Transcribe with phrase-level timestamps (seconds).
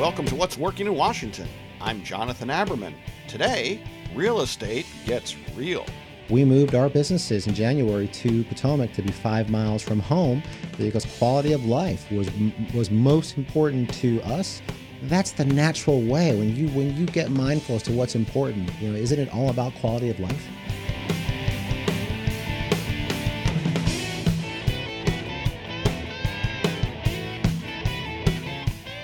[0.00, 1.46] Welcome to What's Working in Washington.
[1.78, 2.94] I'm Jonathan Aberman.
[3.28, 3.82] Today,
[4.14, 5.84] real estate gets real.
[6.30, 10.42] We moved our businesses in January to Potomac to be five miles from home
[10.78, 12.30] because quality of life was
[12.72, 14.62] was most important to us.
[15.02, 18.70] That's the natural way when you when you get mindful as to what's important.
[18.80, 20.48] You know, isn't it all about quality of life?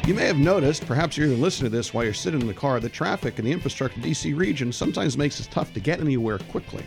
[0.07, 2.79] You may have noticed, perhaps you're listening to this while you're sitting in the car,
[2.79, 6.87] the traffic in the infrastructure DC region sometimes makes it tough to get anywhere quickly.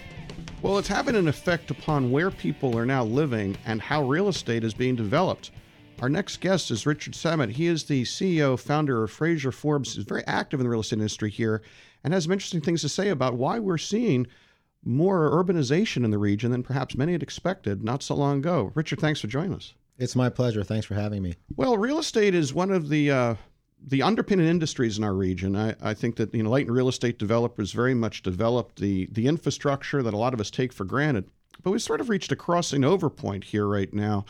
[0.61, 4.63] Well, it's having an effect upon where people are now living and how real estate
[4.63, 5.51] is being developed.
[6.01, 7.49] Our next guest is Richard Sammet.
[7.49, 9.95] He is the CEO, founder of Fraser Forbes.
[9.95, 11.61] He's very active in the real estate industry here
[12.05, 14.27] and has some interesting things to say about why we're seeing
[14.81, 18.71] more urbanization in the region than perhaps many had expected not so long ago.
[18.75, 19.73] Richard, thanks for joining us.
[19.99, 20.63] It's my pleasure.
[20.63, 21.35] Thanks for having me.
[21.55, 23.35] Well, real estate is one of the uh,
[23.85, 25.55] the underpinning industries in our region.
[25.55, 29.27] I, I think that you know, Leighton real estate developers very much developed the the
[29.27, 31.25] infrastructure that a lot of us take for granted.
[31.61, 34.25] But we've sort of reached a crossing over point here right now.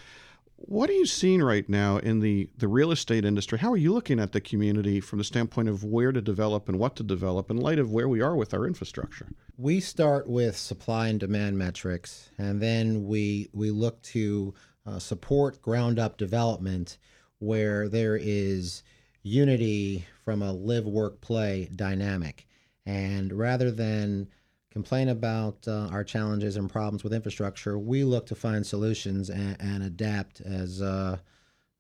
[0.62, 3.58] What are you seeing right now in the, the real estate industry?
[3.58, 6.78] How are you looking at the community from the standpoint of where to develop and
[6.78, 9.30] what to develop in light of where we are with our infrastructure?
[9.58, 14.54] We start with supply and demand metrics, and then we we look to
[14.86, 16.98] uh, support ground up development
[17.40, 18.84] where there is
[19.24, 22.48] unity from a live, work, play dynamic.
[22.86, 24.28] And rather than
[24.72, 29.58] complain about uh, our challenges and problems with infrastructure, we look to find solutions and,
[29.60, 31.18] and adapt as uh,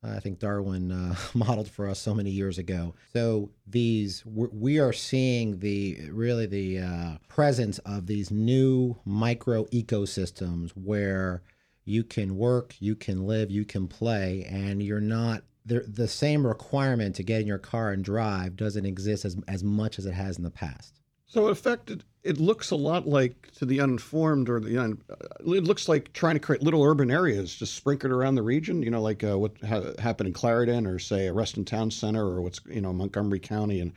[0.01, 2.95] I think Darwin uh, modeled for us so many years ago.
[3.13, 10.71] So these we are seeing the really the uh, presence of these new micro ecosystems
[10.71, 11.43] where
[11.83, 16.45] you can work, you can live, you can play, and you're not the, the same
[16.45, 20.13] requirement to get in your car and drive doesn't exist as, as much as it
[20.13, 20.99] has in the past.
[21.29, 24.99] So, in effect, it, it looks a lot like to the uninformed or the un,
[25.41, 28.81] it looks like trying to create little urban areas just sprinkled around the region.
[28.81, 32.25] You know, like uh, what ha- happened in Clarendon or say a Reston Town Center
[32.25, 33.93] or what's you know Montgomery County and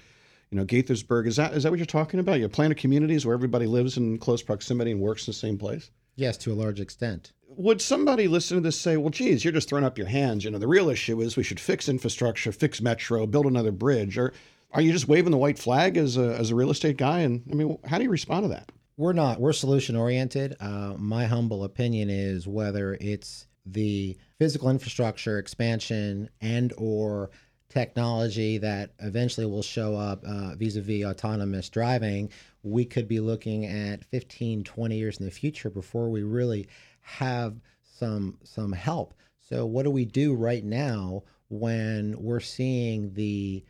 [0.50, 1.26] you know Gaithersburg.
[1.26, 2.38] Is that is that what you're talking about?
[2.38, 5.56] You plan of communities where everybody lives in close proximity and works in the same
[5.56, 5.90] place.
[6.16, 9.68] Yes, to a large extent would somebody listen to this say, well, geez, you're just
[9.68, 10.44] throwing up your hands.
[10.44, 14.16] You know, the real issue is we should fix infrastructure, fix metro, build another bridge.
[14.16, 14.32] Or
[14.72, 17.20] are you just waving the white flag as a, as a real estate guy?
[17.20, 18.70] And I mean, how do you respond to that?
[18.96, 19.40] We're not.
[19.40, 20.56] We're solution oriented.
[20.60, 27.30] Uh, my humble opinion is whether it's the physical infrastructure expansion and or
[27.68, 32.28] technology that eventually will show up uh, vis-a-vis autonomous driving
[32.62, 36.68] we could be looking at 15 20 years in the future before we really
[37.00, 37.60] have
[37.98, 39.14] some some help.
[39.40, 43.64] So what do we do right now when we're seeing the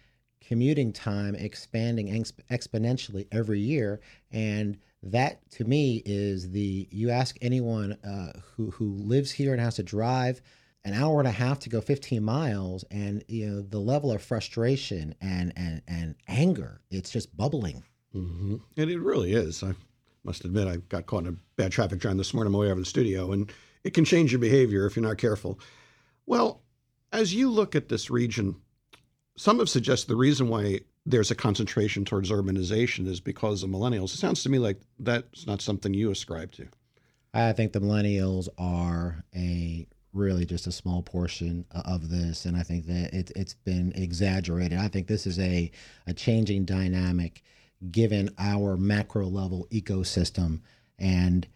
[0.52, 2.08] commuting time expanding
[2.50, 3.98] exponentially every year
[4.32, 9.62] and that to me is the you ask anyone uh, who who lives here and
[9.62, 10.42] has to drive
[10.84, 14.22] an hour and a half to go 15 miles and you know the level of
[14.22, 17.82] frustration and and and anger it's just bubbling
[18.14, 18.56] mm-hmm.
[18.76, 19.72] and it really is I,
[20.22, 22.68] must admit, I got caught in a bad traffic jam this morning on my way
[22.68, 23.50] out of the studio, and
[23.82, 25.58] it can change your behavior if you're not careful.
[26.26, 26.62] Well,
[27.12, 28.54] as you look at this region,
[29.36, 34.14] some have suggested the reason why there's a concentration towards urbanization is because of millennials.
[34.14, 36.68] It sounds to me like that's not something you ascribe to.
[37.34, 42.62] I think the millennials are a really just a small portion of this, and I
[42.62, 44.78] think that it, it's been exaggerated.
[44.78, 45.70] I think this is a
[46.06, 47.42] a changing dynamic
[47.90, 50.60] given our macro level ecosystem
[50.98, 51.48] and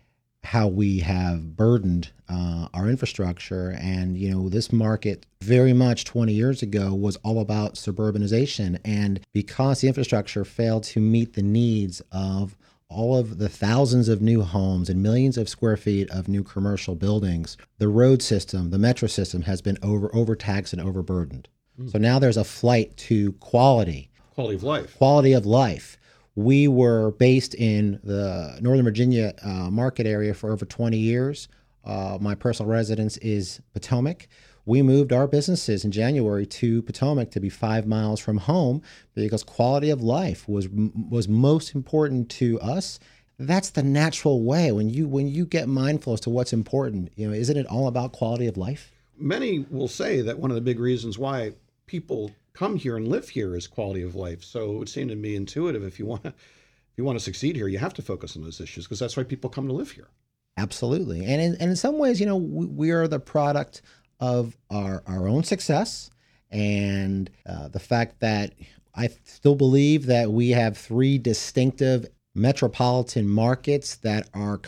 [0.46, 3.76] how we have burdened uh, our infrastructure.
[3.80, 8.78] And, you know, this market very much 20 years ago was all about suburbanization.
[8.84, 12.56] And because the infrastructure failed to meet the needs of
[12.88, 16.94] all of the thousands of new homes and millions of square feet of new commercial
[16.94, 21.48] buildings, the road system, the metro system has been over overtaxed and overburdened.
[21.80, 21.90] Mm.
[21.90, 24.10] So now there's a flight to quality.
[24.34, 24.96] Quality of life.
[24.96, 25.98] Quality of life
[26.36, 31.48] we were based in the Northern Virginia uh, market area for over 20 years.
[31.84, 34.28] Uh, my personal residence is Potomac.
[34.66, 38.82] We moved our businesses in January to Potomac to be five miles from home
[39.14, 42.98] because quality of life was was most important to us.
[43.38, 47.12] That's the natural way when you when you get mindful as to what's important.
[47.14, 48.92] You know, isn't it all about quality of life?
[49.16, 51.52] Many will say that one of the big reasons why
[51.86, 54.42] people come here and live here is quality of life.
[54.42, 57.24] So it would seem to me intuitive if you want to if you want to
[57.24, 59.74] succeed here, you have to focus on those issues because that's why people come to
[59.74, 60.08] live here.
[60.56, 63.82] Absolutely, and in, and in some ways, you know, we, we are the product
[64.18, 66.10] of our our own success
[66.50, 68.54] and uh, the fact that
[68.94, 74.60] I still believe that we have three distinctive metropolitan markets that are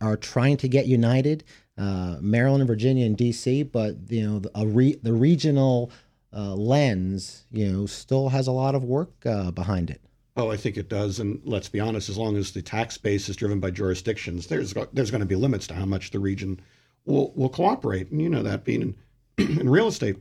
[0.00, 1.44] are trying to get united,
[1.78, 3.62] uh, Maryland and Virginia and D.C.
[3.62, 5.92] But you know, the, re, the regional
[6.36, 10.02] uh, lens, you know, still has a lot of work uh, behind it.
[10.36, 11.18] Oh, I think it does.
[11.18, 14.74] And let's be honest, as long as the tax base is driven by jurisdictions, there's
[14.92, 16.60] there's going to be limits to how much the region
[17.06, 18.10] will will cooperate.
[18.10, 18.94] And you know that being
[19.38, 20.16] in, in real estate,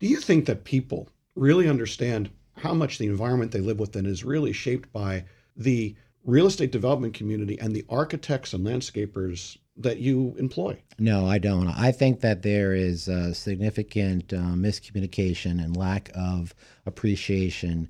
[0.00, 4.24] do you think that people really understand how much the environment they live within is
[4.24, 5.24] really shaped by
[5.54, 5.94] the
[6.24, 10.80] real estate development community and the architects and landscapers that you employ?
[10.98, 11.68] No, I don't.
[11.68, 16.54] I think that there is significant uh, miscommunication and lack of
[16.84, 17.88] appreciation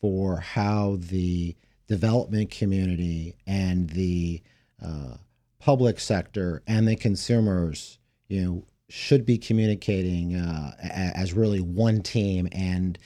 [0.00, 1.56] for how the
[1.86, 4.42] development community and the
[4.84, 5.16] uh,
[5.60, 7.98] public sector and the consumers,
[8.28, 12.48] you know, should be communicating uh, as really one team.
[12.50, 12.98] And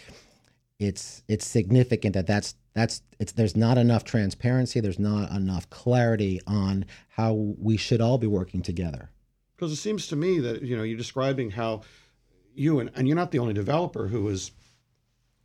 [0.79, 4.81] it's it's significant that that's that's it's there's not enough transparency.
[4.81, 9.09] There's not enough clarity on how we should all be working together.
[9.57, 11.81] Because it seems to me that you know you're describing how
[12.55, 14.51] you and, and you're not the only developer who is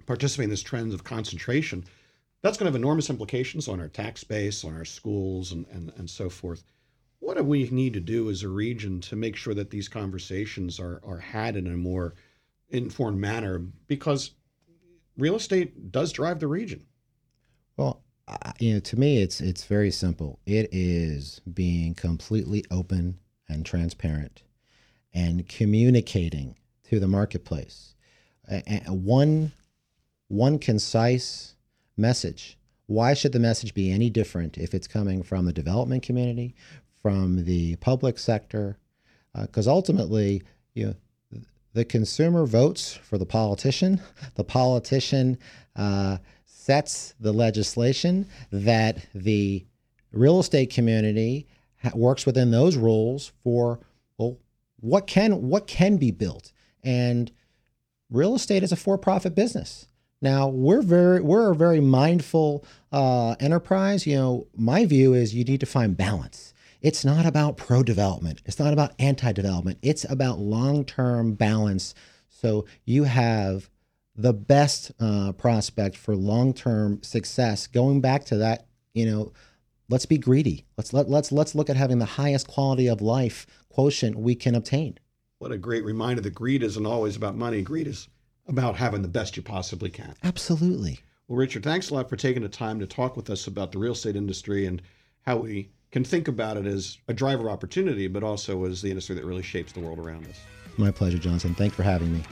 [0.06, 1.86] participating in this trend of concentration,
[2.42, 5.94] that's going to have enormous implications on our tax base, on our schools, and, and,
[5.96, 6.66] and so forth.
[7.20, 10.82] What do we need to do as a region to make sure that these conversations
[10.82, 12.16] are, are had in a more
[12.70, 13.60] informed manner?
[13.88, 14.32] Because
[15.18, 16.88] real estate does drive the region.
[18.60, 20.40] You know, to me, it's it's very simple.
[20.46, 23.20] It is being completely open
[23.50, 24.44] and transparent,
[25.14, 26.56] and communicating
[26.90, 27.96] to the marketplace.
[28.88, 29.52] one
[30.28, 31.56] one concise
[31.98, 32.58] message.
[32.86, 36.56] Why should the message be any different if it's coming from the development community,
[37.02, 38.78] from the public sector?
[39.40, 41.42] Because uh, ultimately, you know,
[41.74, 44.02] the consumer votes for the politician.
[44.36, 45.38] The politician
[45.76, 46.18] uh,
[46.62, 49.66] sets the legislation that the
[50.12, 51.48] real estate community
[51.94, 53.80] works within those rules for
[54.18, 54.38] well,
[54.80, 56.52] what can what can be built
[56.84, 57.32] and
[58.10, 59.88] real estate is a for-profit business
[60.22, 64.06] now we're very we're a very mindful uh, enterprise.
[64.06, 66.54] You know, my view is you need to find balance.
[66.82, 68.42] It's not about pro development.
[68.46, 69.80] It's not about anti development.
[69.82, 71.96] It's about long term balance.
[72.30, 73.70] So you have
[74.22, 77.68] the best uh, prospect for long term success.
[77.68, 79.34] Going back to that, you know,
[79.90, 80.66] let's be greedy.
[80.78, 84.56] Let's let let's let's look at having the highest quality of life quotient we can
[84.56, 84.98] obtain.
[85.40, 87.62] What a great reminder that greed isn't always about money.
[87.62, 88.08] Greed is
[88.48, 90.14] about having the best you possibly can.
[90.24, 91.00] Absolutely.
[91.28, 93.80] Well, Richard, thanks a lot for taking the time to talk with us about the
[93.80, 94.82] real estate industry and
[95.22, 99.16] how we can think about it as a driver opportunity, but also as the industry
[99.16, 100.40] that really shapes the world around us.
[100.78, 101.56] My pleasure, Johnson.
[101.56, 102.24] Thanks for having me.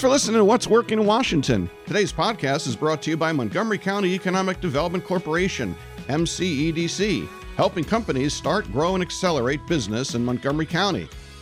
[0.00, 1.68] For listening to What's Working in Washington.
[1.86, 5.74] Today's podcast is brought to you by Montgomery County Economic Development Corporation,
[6.06, 11.08] MCEDC, helping companies start, grow, and accelerate business in Montgomery County.